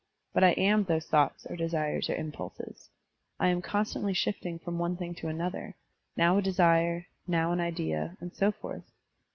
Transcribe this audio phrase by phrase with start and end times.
[0.33, 2.89] But I am those thoughts or desires or impulses.
[3.39, 5.75] I am constantly shifting from one thing to another,
[6.17, 8.89] now a desire, now an idea, and so forth.